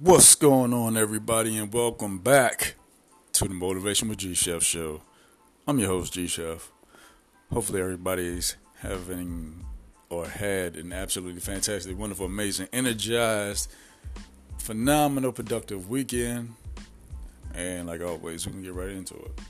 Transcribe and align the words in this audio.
What's 0.00 0.34
going 0.34 0.74
on, 0.74 0.96
everybody, 0.96 1.56
and 1.56 1.72
welcome 1.72 2.18
back 2.18 2.74
to 3.32 3.46
the 3.46 3.54
Motivation 3.54 4.08
with 4.08 4.18
G 4.18 4.34
Chef 4.34 4.64
show. 4.64 5.02
I'm 5.68 5.78
your 5.78 5.88
host, 5.88 6.14
G 6.14 6.26
Chef. 6.26 6.72
Hopefully, 7.52 7.80
everybody's 7.80 8.56
having 8.78 9.64
or 10.10 10.26
had 10.26 10.74
an 10.74 10.92
absolutely 10.92 11.40
fantastic, 11.40 11.96
wonderful, 11.96 12.26
amazing, 12.26 12.66
energized, 12.72 13.70
phenomenal, 14.58 15.30
productive 15.30 15.88
weekend. 15.88 16.54
And 17.54 17.86
like 17.86 18.02
always, 18.02 18.46
we 18.46 18.52
can 18.52 18.62
get 18.64 18.74
right 18.74 18.90
into 18.90 19.14
it. 19.14 19.40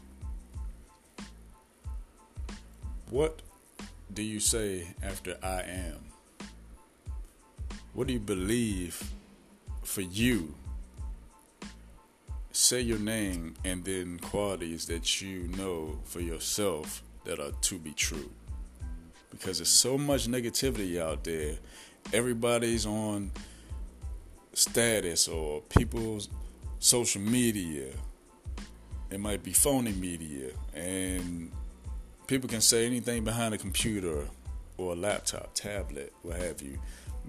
What 3.08 3.40
do 4.12 4.22
you 4.22 4.40
say 4.40 4.88
after 5.02 5.38
I 5.42 5.62
am? 5.62 6.04
What 7.94 8.08
do 8.08 8.12
you 8.12 8.20
believe 8.20 9.02
for 9.84 10.00
you? 10.00 10.54
Say 12.52 12.80
your 12.80 12.98
name 12.98 13.54
and 13.64 13.84
then 13.84 14.18
qualities 14.18 14.86
that 14.86 15.20
you 15.20 15.48
know 15.56 15.98
for 16.04 16.20
yourself 16.20 17.02
that 17.24 17.40
are 17.40 17.50
to 17.50 17.78
be 17.78 17.92
true. 17.92 18.30
Because 19.30 19.58
there's 19.58 19.68
so 19.68 19.98
much 19.98 20.28
negativity 20.28 21.00
out 21.00 21.24
there. 21.24 21.56
Everybody's 22.12 22.86
on 22.86 23.32
status 24.52 25.26
or 25.26 25.60
people's 25.62 26.28
social 26.78 27.20
media. 27.20 27.88
It 29.10 29.18
might 29.18 29.42
be 29.42 29.52
phony 29.52 29.92
media. 29.92 30.50
And 30.74 31.50
people 32.26 32.48
can 32.48 32.60
say 32.60 32.86
anything 32.86 33.24
behind 33.24 33.54
a 33.54 33.58
computer 33.58 34.28
or 34.76 34.92
a 34.92 34.96
laptop, 34.96 35.54
tablet, 35.54 36.12
what 36.22 36.36
have 36.36 36.62
you. 36.62 36.78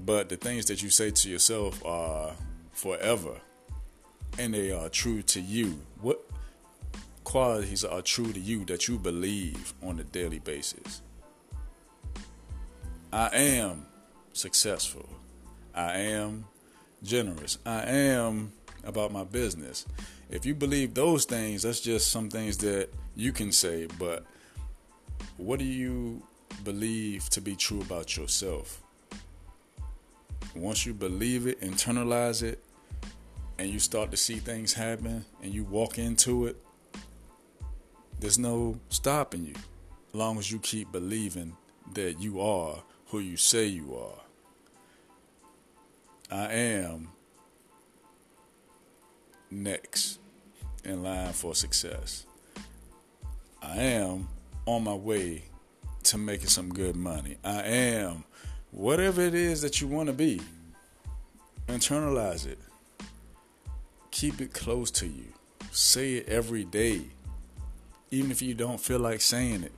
But 0.03 0.29
the 0.29 0.37
things 0.37 0.65
that 0.65 0.83
you 0.83 0.89
say 0.89 1.11
to 1.11 1.29
yourself 1.29 1.83
are 1.85 2.33
forever 2.71 3.39
and 4.37 4.53
they 4.53 4.71
are 4.71 4.89
true 4.89 5.21
to 5.21 5.39
you. 5.39 5.79
What 6.01 6.21
qualities 7.23 7.83
are 7.83 8.01
true 8.01 8.31
to 8.31 8.39
you 8.39 8.65
that 8.65 8.87
you 8.87 8.97
believe 8.97 9.73
on 9.81 9.99
a 9.99 10.03
daily 10.03 10.39
basis? 10.39 11.01
I 13.11 13.29
am 13.33 13.85
successful. 14.33 15.07
I 15.73 15.97
am 15.99 16.45
generous. 17.01 17.57
I 17.65 17.83
am 17.83 18.51
about 18.83 19.11
my 19.11 19.23
business. 19.23 19.85
If 20.29 20.45
you 20.45 20.53
believe 20.53 20.93
those 20.93 21.25
things, 21.25 21.63
that's 21.63 21.79
just 21.79 22.11
some 22.11 22.29
things 22.29 22.57
that 22.57 22.89
you 23.15 23.31
can 23.31 23.51
say, 23.51 23.87
but 23.97 24.25
what 25.37 25.59
do 25.59 25.65
you 25.65 26.23
believe 26.63 27.29
to 27.29 27.41
be 27.41 27.55
true 27.55 27.81
about 27.81 28.17
yourself? 28.17 28.81
Once 30.55 30.85
you 30.85 30.93
believe 30.93 31.47
it, 31.47 31.59
internalize 31.61 32.41
it, 32.41 32.63
and 33.57 33.69
you 33.69 33.79
start 33.79 34.11
to 34.11 34.17
see 34.17 34.35
things 34.35 34.73
happen 34.73 35.25
and 35.41 35.53
you 35.53 35.63
walk 35.63 35.97
into 35.97 36.47
it, 36.47 36.57
there's 38.19 38.39
no 38.39 38.79
stopping 38.89 39.45
you 39.45 39.53
as 39.53 40.13
long 40.13 40.37
as 40.37 40.51
you 40.51 40.59
keep 40.59 40.91
believing 40.91 41.55
that 41.93 42.19
you 42.19 42.41
are 42.41 42.81
who 43.07 43.19
you 43.19 43.37
say 43.37 43.65
you 43.65 43.95
are. 43.95 44.21
I 46.31 46.53
am 46.53 47.09
next 49.51 50.19
in 50.83 51.03
line 51.03 51.33
for 51.33 51.53
success. 51.53 52.25
I 53.61 53.77
am 53.77 54.27
on 54.65 54.83
my 54.83 54.93
way 54.93 55.43
to 56.03 56.17
making 56.17 56.47
some 56.47 56.69
good 56.69 56.95
money. 56.95 57.37
I 57.43 57.61
am 57.63 58.25
whatever 58.75 59.21
it 59.21 59.33
is 59.33 59.61
that 59.61 59.79
you 59.79 59.87
want 59.87 60.07
to 60.07 60.13
be. 60.13 60.41
Internalize 61.67 62.45
it. 62.45 62.59
Keep 64.11 64.41
it 64.41 64.53
close 64.53 64.91
to 64.91 65.07
you. 65.07 65.25
Say 65.71 66.15
it 66.15 66.27
every 66.27 66.65
day. 66.65 67.03
Even 68.11 68.31
if 68.31 68.41
you 68.41 68.53
don't 68.53 68.79
feel 68.79 68.99
like 68.99 69.21
saying 69.21 69.63
it, 69.63 69.71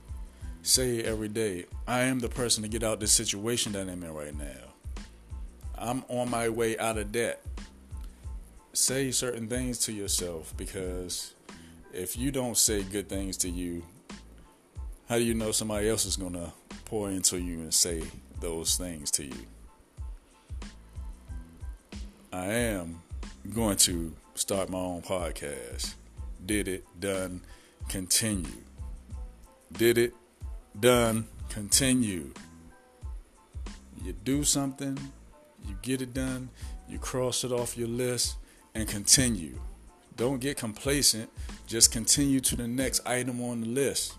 say 0.62 0.98
it 0.98 1.06
every 1.06 1.28
day. 1.28 1.66
I 1.86 2.00
am 2.00 2.18
the 2.18 2.28
person 2.28 2.62
to 2.64 2.68
get 2.68 2.82
out 2.82 2.98
this 2.98 3.12
situation 3.12 3.72
that 3.72 3.88
I'm 3.88 4.02
in 4.02 4.12
right 4.14 4.36
now. 4.36 5.04
I'm 5.76 6.04
on 6.08 6.28
my 6.28 6.48
way 6.48 6.76
out 6.78 6.98
of 6.98 7.12
debt. 7.12 7.40
Say 8.72 9.12
certain 9.12 9.48
things 9.48 9.78
to 9.80 9.92
yourself 9.92 10.52
because 10.56 11.34
if 11.92 12.16
you 12.18 12.32
don't 12.32 12.56
say 12.56 12.82
good 12.82 13.08
things 13.08 13.36
to 13.38 13.48
you, 13.48 13.84
how 15.08 15.16
do 15.16 15.24
you 15.24 15.32
know 15.32 15.52
somebody 15.52 15.88
else 15.88 16.04
is 16.04 16.16
going 16.16 16.34
to 16.34 16.52
pour 16.84 17.08
into 17.08 17.40
you 17.40 17.60
and 17.60 17.72
say 17.72 18.02
those 18.40 18.76
things 18.76 19.10
to 19.12 19.24
you? 19.24 19.46
I 22.30 22.44
am 22.44 23.00
going 23.54 23.78
to 23.78 24.14
start 24.34 24.68
my 24.68 24.78
own 24.78 25.00
podcast. 25.00 25.94
Did 26.44 26.68
it, 26.68 26.84
done, 27.00 27.40
continue. 27.88 28.50
Did 29.72 29.96
it, 29.96 30.14
done, 30.78 31.26
continue. 31.48 32.34
You 34.04 34.12
do 34.12 34.44
something, 34.44 34.98
you 35.66 35.74
get 35.80 36.02
it 36.02 36.12
done, 36.12 36.50
you 36.86 36.98
cross 36.98 37.44
it 37.44 37.52
off 37.52 37.78
your 37.78 37.88
list, 37.88 38.36
and 38.74 38.86
continue. 38.86 39.58
Don't 40.16 40.38
get 40.38 40.58
complacent, 40.58 41.30
just 41.66 41.92
continue 41.92 42.40
to 42.40 42.56
the 42.56 42.68
next 42.68 43.06
item 43.06 43.42
on 43.42 43.62
the 43.62 43.66
list 43.68 44.14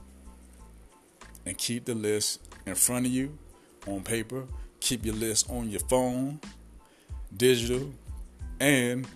and 1.46 1.58
keep 1.58 1.86
the 1.86 1.96
list 1.96 2.42
in 2.66 2.76
front 2.76 3.06
of 3.06 3.12
you 3.12 3.38
on 3.88 4.04
paper. 4.04 4.46
Keep 4.80 5.06
your 5.06 5.16
list 5.16 5.50
on 5.50 5.70
your 5.70 5.82
phone, 5.82 6.40
digital, 7.36 7.94
and 8.60 9.08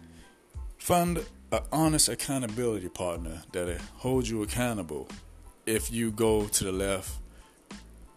find 0.77 1.19
an 1.51 1.59
honest 1.71 2.09
accountability 2.09 2.89
partner 2.89 3.43
that 3.53 3.79
holds 3.95 4.29
you 4.29 4.43
accountable 4.43 5.07
if 5.65 5.91
you 5.91 6.11
go 6.11 6.45
to 6.47 6.63
the 6.65 6.71
left 6.71 7.11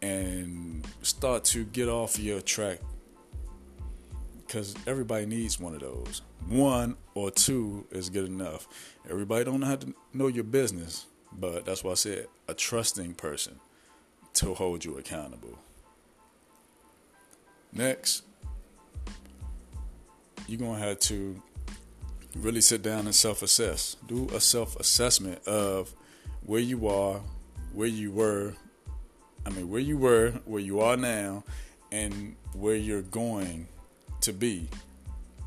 and 0.02 0.84
start 1.02 1.44
to 1.44 1.64
get 1.64 1.88
off 1.88 2.18
your 2.18 2.40
track. 2.40 2.78
Because 4.44 4.74
everybody 4.86 5.26
needs 5.26 5.58
one 5.58 5.74
of 5.74 5.80
those. 5.80 6.22
One 6.48 6.96
or 7.14 7.30
two 7.30 7.86
is 7.90 8.10
good 8.10 8.26
enough. 8.26 8.68
Everybody 9.10 9.44
don't 9.44 9.62
have 9.62 9.80
to 9.80 9.94
know 10.12 10.28
your 10.28 10.44
business 10.44 11.06
but 11.38 11.64
that's 11.64 11.84
why 11.84 11.92
i 11.92 11.94
said 11.94 12.26
a 12.48 12.54
trusting 12.54 13.14
person 13.14 13.58
to 14.36 14.54
hold 14.54 14.84
you 14.84 14.98
accountable. 14.98 15.58
Next, 17.72 18.22
you're 20.46 20.58
going 20.58 20.80
to 20.80 20.86
have 20.86 20.98
to 21.00 21.42
really 22.36 22.60
sit 22.60 22.82
down 22.82 23.06
and 23.06 23.14
self 23.14 23.42
assess. 23.42 23.96
Do 24.06 24.28
a 24.32 24.40
self 24.40 24.76
assessment 24.76 25.46
of 25.46 25.94
where 26.44 26.60
you 26.60 26.86
are, 26.86 27.20
where 27.72 27.88
you 27.88 28.12
were, 28.12 28.54
I 29.44 29.50
mean, 29.50 29.68
where 29.68 29.80
you 29.80 29.98
were, 29.98 30.32
where 30.44 30.60
you 30.60 30.80
are 30.80 30.96
now, 30.96 31.44
and 31.90 32.36
where 32.54 32.76
you're 32.76 33.02
going 33.02 33.68
to 34.22 34.32
be. 34.32 34.68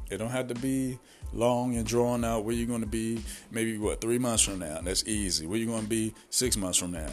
It 0.09 0.17
don't 0.17 0.31
have 0.31 0.47
to 0.47 0.55
be 0.55 0.99
long 1.31 1.75
and 1.75 1.85
drawn 1.85 2.23
out 2.23 2.43
where 2.43 2.55
you're 2.55 2.67
going 2.67 2.81
to 2.81 2.87
be 2.87 3.21
maybe 3.51 3.77
what 3.77 4.01
three 4.01 4.17
months 4.17 4.41
from 4.41 4.57
now 4.57 4.79
that's 4.81 5.03
easy 5.05 5.45
where 5.45 5.59
you're 5.59 5.67
going 5.67 5.83
to 5.83 5.87
be 5.87 6.11
six 6.31 6.57
months 6.57 6.79
from 6.79 6.91
now 6.91 7.11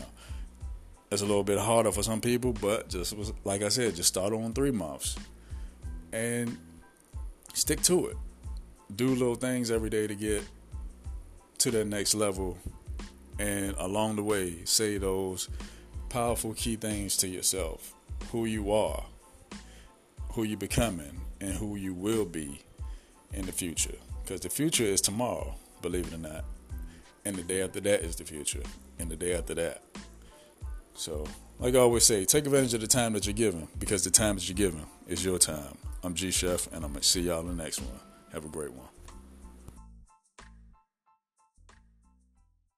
it's 1.11 1.23
a 1.23 1.27
little 1.27 1.45
bit 1.45 1.59
harder 1.59 1.93
for 1.93 2.03
some 2.03 2.21
people, 2.21 2.53
but 2.53 2.89
just 2.89 3.15
like 3.45 3.63
I 3.63 3.69
said, 3.69 3.95
just 3.95 4.09
start 4.09 4.33
on 4.33 4.53
three 4.53 4.73
months. 4.73 5.17
And 6.13 6.57
stick 7.53 7.83
to 7.83 8.07
it. 8.07 8.17
Do 8.95 9.09
little 9.09 9.35
things 9.35 9.71
every 9.71 9.91
day 9.91 10.07
to 10.07 10.15
get 10.15 10.43
to 11.59 11.71
that 11.73 11.87
next 11.87 12.15
level, 12.15 12.57
and 13.39 13.75
along 13.79 14.17
the 14.17 14.23
way, 14.23 14.65
say 14.65 14.99
those 14.99 15.49
powerful 16.09 16.55
key 16.55 16.77
things 16.77 17.17
to 17.19 17.29
yourself: 17.29 17.95
who 18.31 18.47
you 18.47 18.73
are, 18.73 19.05
who 20.33 20.45
you're 20.45 20.59
becoming, 20.59 21.21
and 21.41 21.53
who 21.53 21.77
you 21.77 21.95
will 21.95 22.25
be 22.25 22.63
in 23.33 23.45
the 23.47 23.53
future. 23.53 23.97
Because 24.23 24.41
the 24.41 24.51
future 24.51 24.85
is 24.85 25.01
tomorrow, 25.01 25.55
believe 25.83 26.07
it 26.09 26.15
or 26.15 26.19
not, 26.19 26.45
and 27.25 27.37
the 27.37 27.43
day 27.43 27.63
after 27.63 27.81
that 27.81 28.03
is 28.03 28.17
the 28.17 28.25
future, 28.25 28.63
and 28.99 29.11
the 29.11 29.17
day 29.17 29.35
after 29.35 29.55
that 29.55 29.83
so, 30.97 31.25
like 31.59 31.75
I 31.75 31.79
always 31.79 32.05
say, 32.05 32.25
take 32.25 32.47
advantage 32.47 32.75
of 32.75 32.81
the 32.81 32.87
time 32.87 33.13
that 33.13 33.27
you're 33.27 33.35
given 33.35 33.69
because 33.79 34.05
the 34.05 34.11
time 34.11 34.37
that 34.37 34.49
you're 34.49 34.57
given 34.57 34.85
is 35.07 35.25
your 35.25 35.39
time. 35.39 35.77
I'm 36.03 36.15
G 36.15 36.31
Chef, 36.31 36.67
and 36.69 36.85
I'm 36.85 36.93
going 36.93 37.01
to 37.01 37.07
see 37.07 37.23
y'all 37.23 37.41
in 37.41 37.57
the 37.57 37.63
next 37.63 37.81
one. 37.81 38.01
Have 38.33 38.45
a 38.45 38.49
great 38.49 38.73
one. 38.73 38.89